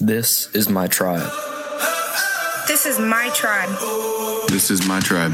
This 0.00 0.54
is 0.54 0.68
my 0.68 0.86
tribe. 0.86 1.28
This 2.68 2.86
is 2.86 3.00
my 3.00 3.30
tribe. 3.34 3.68
This 4.48 4.70
is 4.70 4.86
my 4.86 5.00
tribe. 5.00 5.32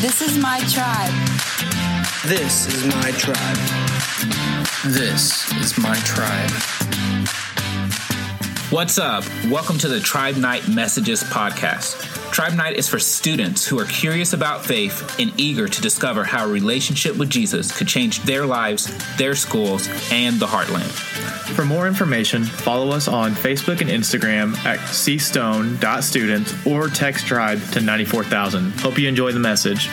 This 0.00 0.20
is 0.20 0.36
my 0.36 0.58
tribe. 0.68 1.12
This 2.26 2.66
is 2.66 2.86
my 2.86 3.12
tribe. 3.12 3.56
This 4.92 5.48
is 5.60 5.78
my 5.78 5.94
tribe. 5.98 6.50
What's 8.72 8.98
up? 8.98 9.22
Welcome 9.46 9.78
to 9.78 9.86
the 9.86 10.00
Tribe 10.00 10.36
Night 10.36 10.66
Messages 10.68 11.22
podcast. 11.22 12.09
Tribe 12.32 12.54
Night 12.54 12.76
is 12.76 12.88
for 12.88 13.00
students 13.00 13.66
who 13.66 13.78
are 13.80 13.84
curious 13.84 14.32
about 14.32 14.64
faith 14.64 15.18
and 15.18 15.32
eager 15.38 15.66
to 15.66 15.82
discover 15.82 16.22
how 16.22 16.46
a 16.46 16.48
relationship 16.48 17.16
with 17.16 17.28
Jesus 17.28 17.76
could 17.76 17.88
change 17.88 18.20
their 18.20 18.46
lives, 18.46 18.92
their 19.16 19.34
schools, 19.34 19.88
and 20.12 20.38
the 20.38 20.46
heartland. 20.46 20.90
For 21.54 21.64
more 21.64 21.88
information, 21.88 22.44
follow 22.44 22.90
us 22.90 23.08
on 23.08 23.32
Facebook 23.32 23.80
and 23.80 23.90
Instagram 23.90 24.56
at 24.64 24.78
cstone.students 24.78 26.66
or 26.66 26.88
text 26.88 27.26
tribe 27.26 27.60
to 27.72 27.80
94000. 27.80 28.70
Hope 28.80 28.96
you 28.96 29.08
enjoy 29.08 29.32
the 29.32 29.40
message. 29.40 29.88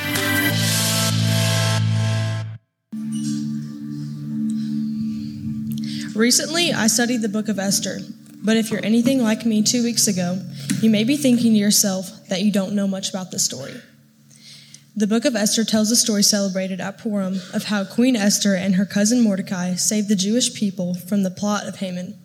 Recently, 6.16 6.72
I 6.72 6.88
studied 6.88 7.24
the 7.24 7.30
book 7.30 7.48
of 7.48 7.58
Esther, 7.60 8.00
but 8.44 8.58
if 8.58 8.72
you're 8.72 8.84
anything 8.86 9.22
like 9.22 9.46
me 9.46 9.64
two 9.64 9.84
weeks 9.84 10.08
ago, 10.08 10.42
you 10.82 10.90
may 10.90 11.04
be 11.04 11.18
thinking 11.18 11.54
to 11.54 11.60
yourself 11.60 12.28
that 12.30 12.42
you 12.42 12.52
don't 12.52 12.74
know 12.74 12.88
much 12.88 13.10
about 13.10 13.32
the 13.32 13.40
story. 13.40 13.74
The 14.96 15.08
book 15.08 15.26
of 15.26 15.36
Esther 15.36 15.64
tells 15.64 15.92
a 15.92 15.96
story 15.96 16.24
celebrated 16.24 16.82
at 16.82 16.98
Purim 16.98 17.40
of 17.54 17.66
how 17.66 17.84
Queen 17.84 18.16
Esther 18.16 18.56
and 18.56 18.76
her 18.76 18.86
cousin 18.86 19.22
Mordecai 19.22 19.76
saved 19.76 20.10
the 20.10 20.16
Jewish 20.16 20.56
people 20.56 20.96
from 20.96 21.24
the 21.24 21.30
plot 21.30 21.68
of 21.68 21.76
Haman, 21.76 22.18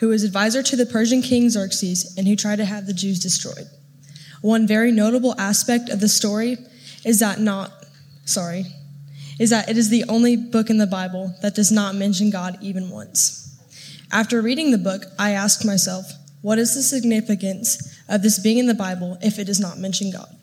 who 0.00 0.08
was 0.08 0.24
advisor 0.24 0.62
to 0.62 0.76
the 0.76 0.86
Persian 0.86 1.20
king 1.20 1.50
Xerxes 1.50 2.16
and 2.16 2.26
who 2.26 2.34
tried 2.34 2.56
to 2.56 2.64
have 2.64 2.86
the 2.86 2.94
Jews 2.94 3.18
destroyed. 3.18 3.66
One 4.40 4.66
very 4.66 4.92
notable 4.92 5.34
aspect 5.38 5.90
of 5.90 6.00
the 6.00 6.08
story 6.08 6.56
is 7.04 7.18
that 7.18 7.40
not, 7.40 7.72
sorry, 8.24 8.64
is 9.38 9.50
that 9.50 9.68
it 9.68 9.76
is 9.76 9.90
the 9.90 10.04
only 10.08 10.36
book 10.36 10.70
in 10.70 10.78
the 10.78 10.86
Bible 10.86 11.34
that 11.42 11.54
does 11.54 11.70
not 11.70 11.94
mention 11.94 12.30
God 12.30 12.58
even 12.62 12.90
once. 12.90 13.47
After 14.10 14.40
reading 14.40 14.70
the 14.70 14.78
book, 14.78 15.04
I 15.18 15.32
asked 15.32 15.66
myself, 15.66 16.12
what 16.40 16.58
is 16.58 16.74
the 16.74 16.82
significance 16.82 17.94
of 18.08 18.22
this 18.22 18.38
being 18.38 18.56
in 18.56 18.66
the 18.66 18.74
Bible 18.74 19.18
if 19.20 19.38
it 19.38 19.44
does 19.44 19.60
not 19.60 19.78
mention 19.78 20.10
God? 20.10 20.34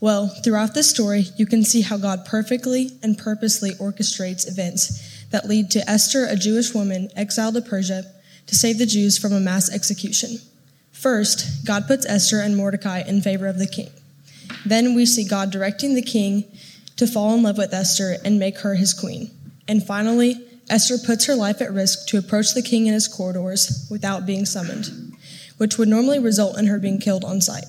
Well, 0.00 0.28
throughout 0.28 0.74
this 0.74 0.88
story, 0.88 1.26
you 1.36 1.44
can 1.44 1.64
see 1.64 1.82
how 1.82 1.98
God 1.98 2.24
perfectly 2.24 2.92
and 3.02 3.18
purposely 3.18 3.72
orchestrates 3.72 4.48
events 4.48 5.26
that 5.30 5.48
lead 5.48 5.70
to 5.72 5.88
Esther, 5.88 6.24
a 6.24 6.36
Jewish 6.36 6.74
woman 6.74 7.10
exiled 7.14 7.54
to 7.54 7.60
Persia, 7.60 8.04
to 8.46 8.54
save 8.54 8.78
the 8.78 8.86
Jews 8.86 9.18
from 9.18 9.32
a 9.32 9.40
mass 9.40 9.72
execution. 9.72 10.38
First, 10.92 11.66
God 11.66 11.86
puts 11.86 12.06
Esther 12.06 12.40
and 12.40 12.56
Mordecai 12.56 13.02
in 13.06 13.20
favor 13.20 13.46
of 13.46 13.58
the 13.58 13.66
king. 13.66 13.90
Then 14.64 14.94
we 14.94 15.04
see 15.04 15.28
God 15.28 15.50
directing 15.50 15.94
the 15.94 16.02
king 16.02 16.44
to 16.96 17.06
fall 17.06 17.34
in 17.34 17.42
love 17.42 17.58
with 17.58 17.74
Esther 17.74 18.16
and 18.24 18.38
make 18.38 18.58
her 18.58 18.76
his 18.76 18.94
queen. 18.94 19.30
And 19.68 19.86
finally, 19.86 20.42
Esther 20.70 20.96
puts 20.98 21.26
her 21.26 21.34
life 21.34 21.60
at 21.60 21.72
risk 21.72 22.06
to 22.08 22.18
approach 22.18 22.54
the 22.54 22.62
king 22.62 22.86
in 22.86 22.94
his 22.94 23.08
corridors 23.08 23.86
without 23.90 24.26
being 24.26 24.46
summoned, 24.46 25.14
which 25.58 25.76
would 25.76 25.88
normally 25.88 26.18
result 26.18 26.58
in 26.58 26.66
her 26.66 26.78
being 26.78 26.98
killed 26.98 27.24
on 27.24 27.40
sight. 27.40 27.64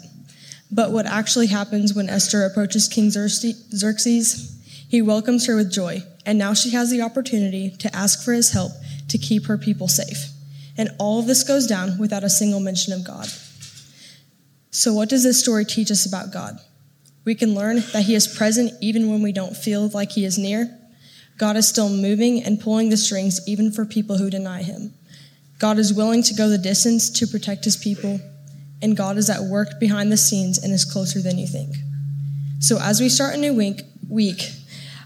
But 0.71 0.91
what 0.91 1.05
actually 1.05 1.47
happens 1.47 1.93
when 1.93 2.09
Esther 2.09 2.45
approaches 2.45 2.87
King 2.87 3.09
Xerxes? 3.11 4.51
He 4.87 5.01
welcomes 5.01 5.45
her 5.47 5.55
with 5.55 5.71
joy, 5.71 6.03
and 6.25 6.37
now 6.37 6.53
she 6.53 6.71
has 6.71 6.89
the 6.89 7.01
opportunity 7.01 7.71
to 7.79 7.95
ask 7.95 8.23
for 8.23 8.33
his 8.33 8.51
help 8.51 8.71
to 9.09 9.17
keep 9.17 9.45
her 9.45 9.57
people 9.57 9.87
safe. 9.87 10.29
And 10.77 10.89
all 10.99 11.19
of 11.19 11.27
this 11.27 11.43
goes 11.43 11.67
down 11.67 11.97
without 11.97 12.23
a 12.23 12.29
single 12.29 12.59
mention 12.59 12.93
of 12.93 13.03
God. 13.03 13.27
So, 14.71 14.93
what 14.93 15.09
does 15.09 15.23
this 15.23 15.39
story 15.39 15.63
teach 15.63 15.89
us 15.89 16.05
about 16.05 16.33
God? 16.33 16.59
We 17.23 17.33
can 17.33 17.55
learn 17.55 17.77
that 17.93 18.03
He 18.03 18.13
is 18.13 18.27
present 18.27 18.73
even 18.81 19.09
when 19.09 19.21
we 19.21 19.31
don't 19.31 19.55
feel 19.55 19.87
like 19.89 20.11
He 20.11 20.25
is 20.25 20.37
near. 20.37 20.77
God 21.37 21.57
is 21.57 21.67
still 21.67 21.89
moving 21.89 22.43
and 22.43 22.59
pulling 22.59 22.89
the 22.89 22.97
strings 22.97 23.45
even 23.47 23.71
for 23.71 23.85
people 23.85 24.17
who 24.17 24.29
deny 24.29 24.63
Him. 24.63 24.93
God 25.59 25.77
is 25.77 25.93
willing 25.93 26.23
to 26.23 26.33
go 26.33 26.49
the 26.49 26.57
distance 26.57 27.09
to 27.11 27.27
protect 27.27 27.65
His 27.65 27.77
people, 27.77 28.19
and 28.81 28.95
God 28.95 29.17
is 29.17 29.29
at 29.29 29.43
work 29.43 29.79
behind 29.79 30.11
the 30.11 30.17
scenes 30.17 30.57
and 30.57 30.73
is 30.73 30.85
closer 30.85 31.21
than 31.21 31.37
you 31.37 31.47
think. 31.47 31.75
So, 32.59 32.79
as 32.79 33.01
we 33.01 33.09
start 33.09 33.35
a 33.35 33.37
new 33.37 33.53
week, 33.53 33.81
week 34.09 34.51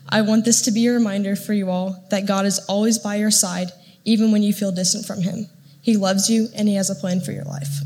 I 0.08 0.22
want 0.22 0.46
this 0.46 0.62
to 0.64 0.72
be 0.72 0.88
a 0.88 0.94
reminder 0.94 1.36
for 1.36 1.54
you 1.54 1.70
all 1.70 2.06
that 2.10 2.26
God 2.26 2.46
is 2.46 2.60
always 2.68 2.98
by 2.98 3.16
your 3.16 3.32
side, 3.32 3.72
even 4.06 4.32
when 4.32 4.44
you 4.44 4.54
feel 4.54 4.72
distant 4.72 5.06
from 5.06 5.22
Him. 5.22 5.48
He 5.82 5.98
loves 5.98 6.30
you 6.30 6.48
and 6.56 6.68
He 6.68 6.76
has 6.76 6.90
a 6.90 6.96
plan 6.96 7.22
for 7.22 7.32
your 7.32 7.46
life. 7.46 7.80